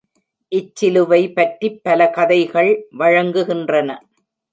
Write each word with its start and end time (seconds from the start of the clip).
இச்சிலுவை 0.51 1.19
பற்றிப் 1.33 1.77
பல 1.83 2.09
கதைகள் 2.09 2.71
வழங்குகின்றன. 2.99 3.89